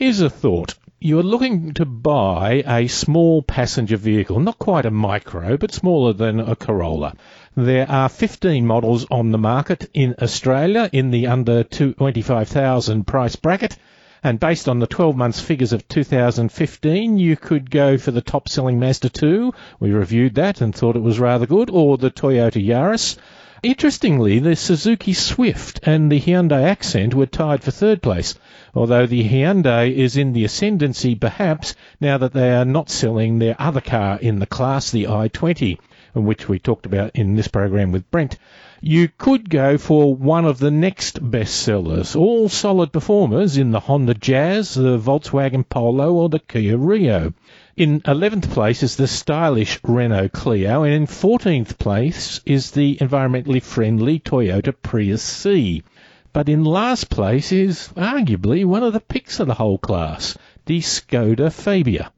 [0.00, 0.76] Here's a thought.
[0.98, 6.40] You're looking to buy a small passenger vehicle, not quite a micro, but smaller than
[6.40, 7.12] a Corolla.
[7.54, 13.76] There are 15 models on the market in Australia in the under 25,000 price bracket.
[14.22, 18.48] And based on the 12 months figures of 2015, you could go for the top
[18.48, 19.52] selling Mazda 2.
[19.80, 23.18] We reviewed that and thought it was rather good, or the Toyota Yaris.
[23.62, 28.34] Interestingly, the Suzuki Swift and the Hyundai Accent were tied for third place,
[28.74, 33.56] although the Hyundai is in the ascendancy perhaps now that they are not selling their
[33.58, 35.78] other car in the class, the i20,
[36.14, 38.38] which we talked about in this program with Brent
[38.82, 43.80] you could go for one of the next best sellers, all solid performers in the
[43.80, 47.34] Honda Jazz, the Volkswagen Polo, or the Kia Rio.
[47.76, 53.62] In 11th place is the stylish Renault Clio, and in 14th place is the environmentally
[53.62, 55.84] friendly Toyota Prius C.
[56.32, 60.80] But in last place is arguably one of the picks of the whole class, the
[60.80, 62.10] Skoda Fabia.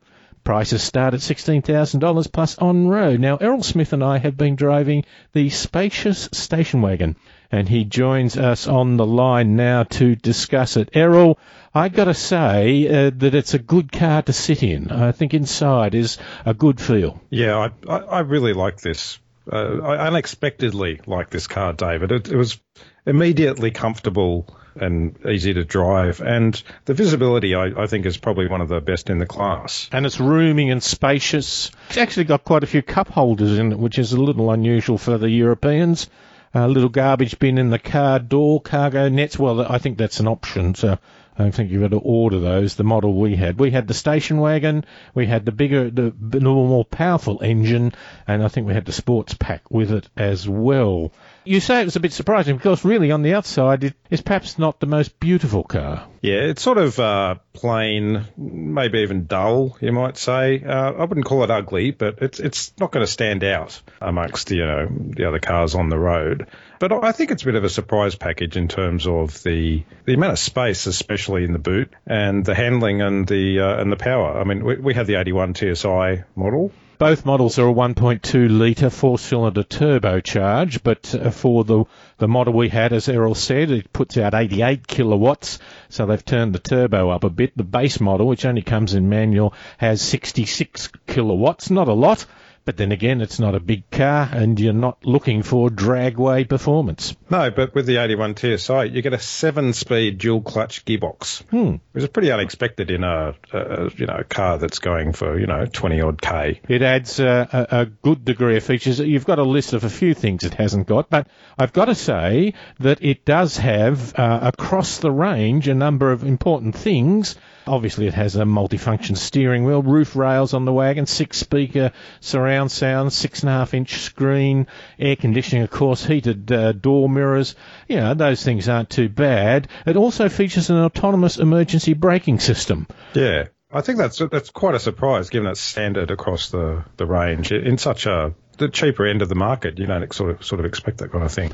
[0.44, 3.20] Prices start at $16,000 plus on road.
[3.20, 7.14] Now, Errol Smith and I have been driving the spacious station wagon,
[7.52, 10.88] and he joins us on the line now to discuss it.
[10.94, 11.38] Errol,
[11.72, 14.90] I got to say uh, that it's a good car to sit in.
[14.90, 17.20] I think inside is a good feel.
[17.30, 17.56] Yeah,
[17.88, 19.20] I, I, I really like this.
[19.50, 22.12] Uh, unexpectedly like this car, David.
[22.12, 22.60] It, it was
[23.04, 26.20] immediately comfortable and easy to drive.
[26.20, 29.88] And the visibility, I, I, think, is probably one of the best in the class.
[29.92, 31.70] And it's roomy and spacious.
[31.88, 34.98] It's actually got quite a few cup holders in it, which is a little unusual
[34.98, 36.08] for the Europeans.
[36.54, 39.38] A little garbage bin in the car door, cargo nets.
[39.38, 40.74] Well, I think that's an option.
[40.74, 40.98] So
[41.38, 42.74] I think you've got to order those.
[42.74, 46.40] The model we had, we had the station wagon, we had the bigger, the, the
[46.40, 47.92] more powerful engine,
[48.26, 51.12] and I think we had the sports pack with it as well.
[51.44, 54.58] You say it was a bit surprising because really on the outside it is perhaps
[54.58, 56.06] not the most beautiful car.
[56.20, 60.62] Yeah, it's sort of uh, plain, maybe even dull, you might say.
[60.62, 64.50] Uh, I wouldn't call it ugly, but it's it's not going to stand out amongst
[64.50, 66.46] you know the other cars on the road.
[66.78, 70.14] But I think it's a bit of a surprise package in terms of the the
[70.14, 73.96] amount of space, especially in the boot, and the handling and the uh, and the
[73.96, 74.38] power.
[74.38, 76.72] I mean, we, we had the 81 TSI model,
[77.02, 81.84] both models are a 1.2 litre four-cylinder turbocharge, but uh, for the
[82.18, 85.58] the model we had, as Errol said, it puts out 88 kilowatts,
[85.88, 87.56] so they've turned the turbo up a bit.
[87.56, 92.24] The base model, which only comes in manual, has 66 kilowatts, not a lot,
[92.64, 97.16] but then again, it's not a big car, and you're not looking for dragway performance.
[97.30, 101.76] No, but with the 81 TSI, you get a seven-speed dual-clutch gearbox, hmm.
[101.92, 105.66] which is pretty unexpected in a, a, you know car that's going for you know
[105.66, 106.60] 20 odd k.
[106.68, 108.98] It adds a, a, good degree of features.
[108.98, 111.94] You've got a list of a few things it hasn't got, but I've got to
[111.94, 117.36] say that it does have uh, across the range a number of important things
[117.66, 122.70] Obviously, it has a multifunction steering wheel, roof rails on the wagon, six speaker surround
[122.70, 124.66] sound, six and a half inch screen,
[124.98, 127.54] air conditioning, of course, heated uh, door mirrors.
[127.88, 129.68] You know, those things aren't too bad.
[129.86, 132.86] It also features an autonomous emergency braking system.
[133.14, 133.46] Yeah.
[133.74, 137.78] I think that's that's quite a surprise, given it's standard across the, the range in
[137.78, 139.78] such a the cheaper end of the market.
[139.78, 141.52] You don't sort of sort of expect that kind of thing.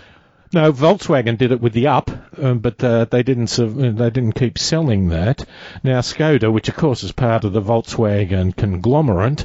[0.50, 2.10] No, Volkswagen did it with the Up,
[2.40, 5.44] um, but uh, they didn't they didn't keep selling that.
[5.84, 9.44] Now Skoda, which of course is part of the Volkswagen conglomerate,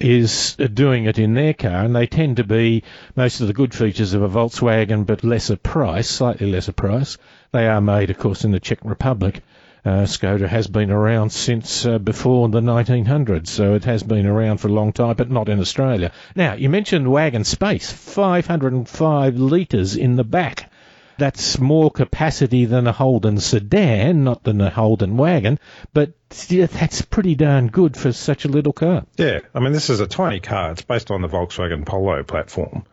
[0.00, 2.82] is uh, doing it in their car, and they tend to be
[3.14, 7.18] most of the good features of a Volkswagen, but lesser price, slightly lesser price.
[7.52, 9.42] They are made, of course, in the Czech Republic.
[9.84, 14.58] Uh, Skoda has been around since uh, before the 1900s, so it has been around
[14.58, 16.12] for a long time, but not in Australia.
[16.34, 20.70] Now, you mentioned wagon space, 505 litres in the back.
[21.18, 25.58] That's more capacity than a Holden sedan, not than a Holden wagon,
[25.92, 26.12] but
[26.48, 29.04] that's pretty darn good for such a little car.
[29.16, 30.72] Yeah, I mean, this is a tiny car.
[30.72, 32.84] It's based on the Volkswagen Polo platform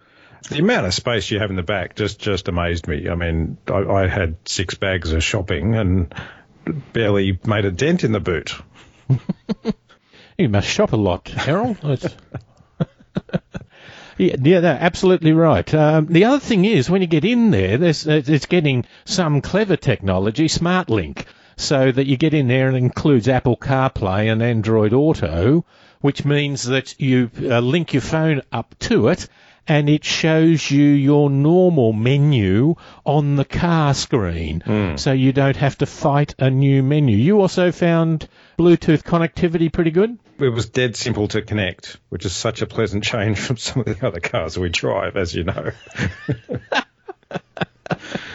[0.49, 3.09] the amount of space you have in the back just just amazed me.
[3.09, 6.13] I mean, I, I, had six bags of shopping and
[6.93, 8.55] barely made a dent in the boot.
[10.37, 11.77] you must shop a lot, Errol.
[14.17, 15.73] yeah, yeah, absolutely right.
[15.73, 19.75] Um, the other thing is, when you get in there, there's, it's getting some clever
[19.75, 21.25] technology, SmartLink,
[21.57, 25.65] so that you get in there and it includes Apple CarPlay and Android Auto,
[26.01, 29.27] which means that you uh, link your phone up to it
[29.67, 32.75] and it shows you your normal menu
[33.05, 34.61] on the car screen.
[34.65, 34.99] Mm.
[34.99, 37.17] So you don't have to fight a new menu.
[37.17, 38.27] You also found
[38.57, 40.17] Bluetooth connectivity pretty good?
[40.37, 43.85] It was dead simple to connect, which is such a pleasant change from some of
[43.85, 45.71] the other cars we drive, as you know.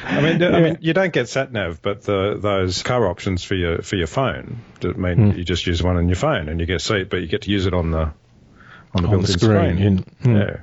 [0.05, 3.55] I mean, I mean, you don't get sat nav, but the those car options for
[3.55, 4.63] your for your phone.
[4.83, 5.37] I mean, mm.
[5.37, 7.51] you just use one on your phone and you get seat, but you get to
[7.51, 8.13] use it on the
[8.95, 9.77] on the on built-in screen.
[9.77, 9.79] screen.
[9.79, 10.49] In, mm.
[10.49, 10.61] Yeah.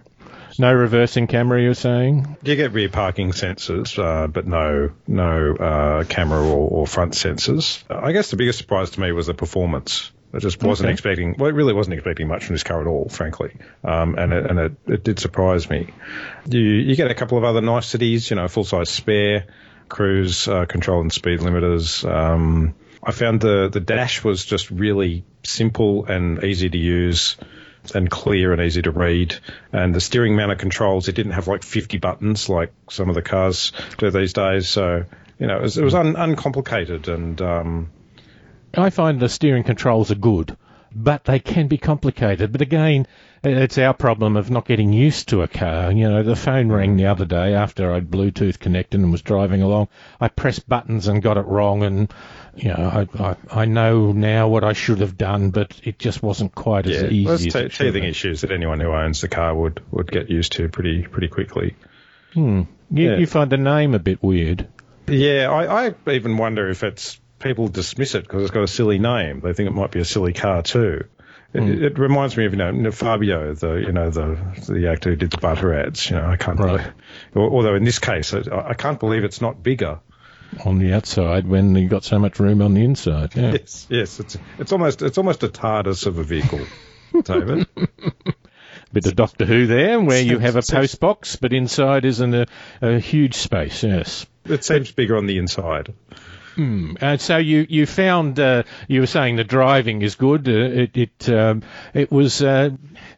[0.60, 2.38] No reversing camera, you're saying?
[2.44, 7.84] You get rear parking sensors, uh, but no no uh, camera or, or, front sensors.
[7.90, 10.12] I guess the biggest surprise to me was the performance.
[10.34, 10.94] I just wasn't okay.
[10.94, 11.36] expecting.
[11.38, 13.56] Well, it really wasn't expecting much from this car at all, frankly.
[13.84, 15.94] Um, and it, and it, it, did surprise me.
[16.48, 19.46] You you get a couple of other niceties, you know, full size spare,
[19.88, 22.10] cruise uh, control and speed limiters.
[22.10, 27.38] Um, I found the the dash was just really simple and easy to use
[27.96, 29.36] and clear and easy to read.
[29.72, 33.22] And the steering mounted controls, it didn't have like 50 buttons like some of the
[33.22, 34.70] cars do these days.
[34.70, 35.06] So,
[35.40, 37.08] you know, it was, it was un, uncomplicated.
[37.08, 37.92] And um,
[38.74, 40.56] I find the steering controls are good,
[40.94, 42.52] but they can be complicated.
[42.52, 43.08] But again,
[43.44, 45.92] it's our problem of not getting used to a car.
[45.92, 49.62] You know, the phone rang the other day after I'd Bluetooth connected and was driving
[49.62, 49.90] along.
[50.20, 52.14] I pressed buttons and got it wrong, and
[52.56, 56.24] you know, I, I, I know now what I should have done, but it just
[56.24, 57.26] wasn't quite as easy.
[57.26, 60.54] Well, as t- teething issues that anyone who owns the car would, would get used
[60.54, 61.76] to pretty pretty quickly.
[62.34, 62.64] Hmm.
[62.90, 63.18] You, yeah.
[63.18, 64.68] you find the name a bit weird.
[65.08, 69.00] Yeah, I, I even wonder if it's people dismiss it because it's got a silly
[69.00, 69.42] name.
[69.42, 71.06] They think it might be a silly car too.
[71.54, 71.82] It, mm.
[71.82, 75.32] it, reminds me of you know Fabio, the you know the the actor who did
[75.32, 76.10] the butter ads.
[76.10, 76.60] You know, I can't.
[76.60, 76.92] Right.
[77.34, 80.00] Believe, although in this case, I, I can't believe it's not bigger
[80.66, 83.36] on the outside when you've got so much room on the inside.
[83.36, 83.54] Yeah.
[83.54, 86.66] Yes, yes, it's it's almost it's almost a TARDIS of a vehicle,
[87.24, 87.68] David.
[88.94, 92.46] Bit of Doctor Who there, where you have a post box, but inside isn't a,
[92.82, 93.84] a huge space.
[93.84, 95.94] Yes, it seems bigger on the inside.
[96.58, 96.96] Hmm.
[97.00, 100.50] And so you you found uh, you were saying the driving is good.
[100.50, 101.62] Uh, it it um,
[101.94, 102.72] it was uh,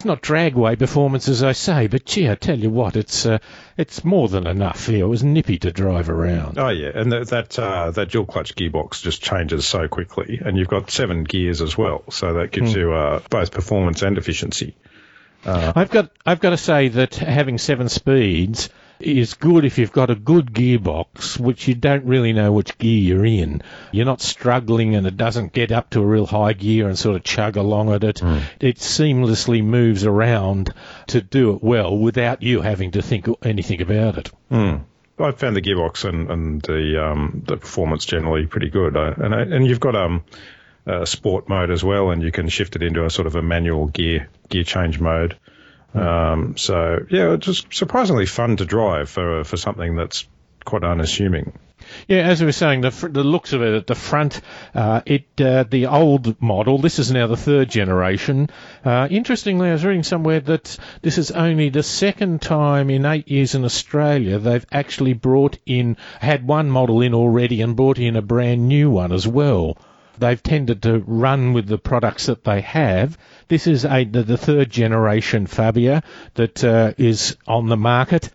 [0.03, 3.39] not dragway performance as I say, but gee, I tell you what, it's uh,
[3.77, 4.87] it's more than enough.
[4.87, 5.05] Here.
[5.05, 6.59] It was nippy to drive around.
[6.59, 10.57] Oh yeah, and that that, uh, that dual clutch gearbox just changes so quickly, and
[10.57, 12.79] you've got seven gears as well, so that gives hmm.
[12.79, 14.75] you uh, both performance and efficiency.
[15.45, 18.69] I've got I've got to say that having seven speeds
[18.99, 22.99] is good if you've got a good gearbox, which you don't really know which gear
[22.99, 23.61] you're in.
[23.91, 27.15] You're not struggling and it doesn't get up to a real high gear and sort
[27.15, 28.17] of chug along at it.
[28.17, 28.41] Mm.
[28.59, 30.73] It seamlessly moves around
[31.07, 34.31] to do it well without you having to think anything about it.
[34.51, 34.83] Mm.
[35.17, 38.95] I found the gearbox and, and the um, the performance generally pretty good.
[38.95, 40.23] I, and I, and you've got um,
[40.89, 43.41] a sport mode as well, and you can shift it into a sort of a
[43.41, 45.37] manual gear gear change mode.
[45.93, 50.27] Um, so yeah, it's just surprisingly fun to drive for for something that's
[50.65, 51.53] quite unassuming.
[52.07, 54.41] Yeah, as we were saying, the, the looks of it at the front,
[54.75, 56.77] uh, it uh, the old model.
[56.77, 58.49] This is now the third generation.
[58.83, 63.29] Uh, interestingly, I was reading somewhere that this is only the second time in eight
[63.29, 68.15] years in Australia they've actually brought in had one model in already and brought in
[68.15, 69.77] a brand new one as well.
[70.19, 73.17] They've tended to run with the products that they have.
[73.47, 76.03] This is a, the, the third generation Fabia
[76.35, 78.29] that uh, is on the market.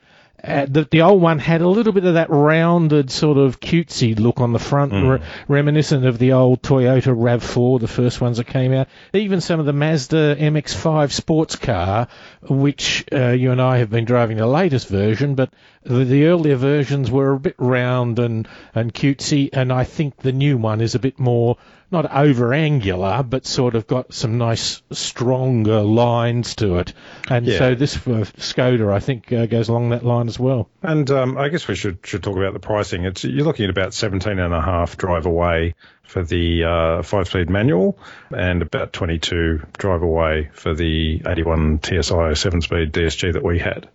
[0.45, 4.19] Uh, the, the old one had a little bit of that rounded sort of cutesy
[4.19, 5.19] look on the front, mm.
[5.19, 8.89] re- reminiscent of the old Toyota RAV4, the first ones that came out.
[9.15, 12.09] Even some of the Mazda MX-5 sports car,
[12.43, 15.51] which uh, you and I have been driving the latest version, but
[15.85, 20.33] the, the earlier versions were a bit round and, and cutesy, and I think the
[20.33, 21.57] new one is a bit more
[21.91, 26.93] not over angular, but sort of got some nice stronger lines to it.
[27.29, 27.59] And yeah.
[27.59, 30.69] so this uh, Skoda, I think, uh, goes along that line as well.
[30.83, 33.05] And um, I guess we should should talk about the pricing.
[33.05, 37.49] It's you're looking at about seventeen and a half drive away for the uh, five-speed
[37.49, 37.99] manual,
[38.31, 43.89] and about 22 drive away for the 81 TSI seven-speed DSG that we had.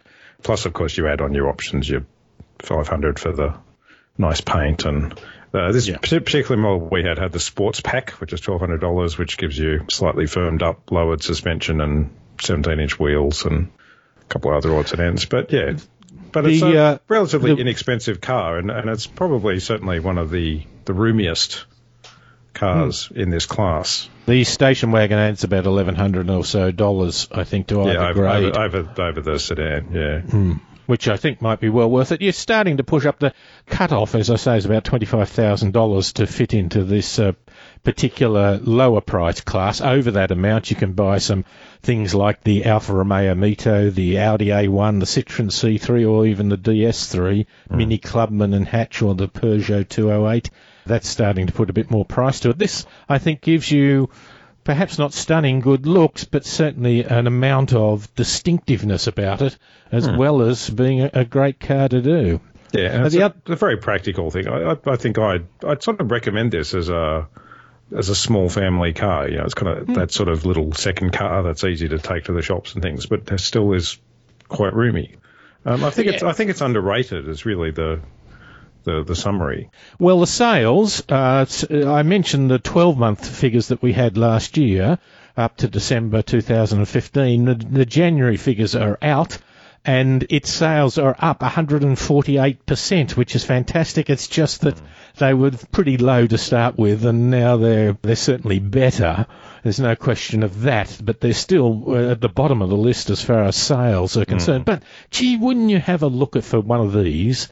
[0.44, 2.06] Plus, of course, you add on your options, your
[2.60, 3.56] 500 for the
[4.18, 5.20] nice paint and
[5.54, 5.98] uh, this yeah.
[5.98, 9.58] particular model we had had the sports pack, which is twelve hundred dollars, which gives
[9.58, 13.72] you slightly firmed up lowered suspension and seventeen inch wheels and
[14.22, 15.26] a couple of other odds and ends.
[15.26, 15.78] But yeah,
[16.32, 20.20] but the, it's a uh, relatively the, inexpensive car, and, and it's probably certainly one
[20.20, 21.66] of the the roomiest
[22.60, 23.20] cars hmm.
[23.20, 24.10] in this class.
[24.26, 28.10] The station wagon adds about eleven hundred or so dollars, I think, to either yeah,
[28.10, 28.58] over, grade.
[28.58, 29.92] Over, over, over the sedan.
[29.92, 30.20] Yeah.
[30.22, 30.54] Hmm
[30.90, 32.20] which I think might be well worth it.
[32.20, 33.32] You're starting to push up the
[33.68, 37.34] cut-off, as I say, is about $25,000 to fit into this uh,
[37.84, 39.82] particular lower price class.
[39.82, 41.46] Over that amount, you can buy some
[41.84, 46.58] things like the Alfa Romeo Mito, the Audi A1, the Citroen C3, or even the
[46.58, 47.46] DS3, mm.
[47.70, 50.50] Mini Clubman and Hatch, or the Peugeot 208.
[50.86, 52.58] That's starting to put a bit more price to it.
[52.58, 54.10] This, I think, gives you
[54.64, 59.58] perhaps not stunning good looks, but certainly an amount of distinctiveness about it,
[59.92, 60.18] as hmm.
[60.18, 62.40] well as being a, a, great car to do.
[62.72, 64.48] Yeah, it's a, a, very practical thing.
[64.48, 67.28] I, I, I think I'd, I'd sort of recommend this as a
[67.96, 69.28] as a small family car.
[69.28, 69.96] You know, it's kind of mm.
[69.96, 73.08] that sort of little second car that's easy to take to the shops and things,
[73.08, 73.98] but there still is
[74.48, 75.16] quite roomy.
[75.66, 76.14] Um, I think yeah.
[76.14, 77.28] it's I think it's underrated.
[77.28, 78.02] Is really the
[78.84, 79.70] the, the summary.
[80.00, 81.04] Well, the sales.
[81.10, 85.00] Uh, I mentioned the 12 month figures that we had last year
[85.38, 87.46] up to December 2015.
[87.46, 89.38] The, the January figures are out
[89.86, 94.10] and its sales are up 148%, which is fantastic.
[94.10, 94.80] It's just that
[95.18, 99.26] they were pretty low to start with, and now they're they're certainly better.
[99.64, 103.10] There's no question of that, but they're still uh, at the bottom of the list
[103.10, 104.64] as far as sales are concerned.
[104.64, 104.66] Mm.
[104.66, 107.50] But gee, wouldn't you have a look at for one of these?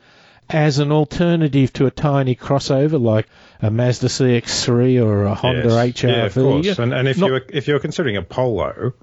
[0.50, 3.28] As an alternative to a tiny crossover like
[3.62, 5.74] a Mazda CX-3 or a Honda yes.
[5.74, 6.10] HRV.
[6.10, 6.80] Yeah, of course.
[6.80, 8.94] And, and if Not, you're if you're considering a Polo,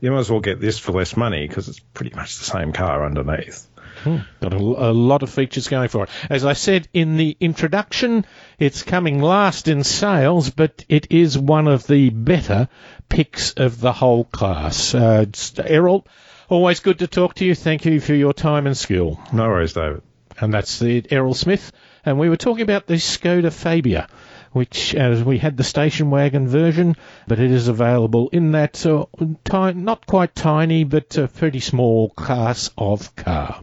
[0.00, 2.72] you might as well get this for less money because it's pretty much the same
[2.72, 3.66] car underneath.
[4.02, 4.18] Hmm.
[4.40, 6.10] Got a, a, lot of features going for it.
[6.30, 8.24] As I said in the introduction,
[8.58, 12.68] it's coming last in sales, but it is one of the better
[13.10, 14.94] picks of the whole class.
[14.94, 15.26] Uh,
[15.62, 16.06] Errol,
[16.48, 17.54] always good to talk to you.
[17.54, 19.20] Thank you for your time and skill.
[19.34, 20.02] No worries, David.
[20.40, 21.72] And that's the Errol Smith.
[22.04, 24.08] And we were talking about the Skoda Fabia
[24.52, 26.96] which as we had the station wagon version,
[27.28, 29.04] but it is available in that uh,
[29.44, 33.62] ti- not quite tiny, but a pretty small class of car.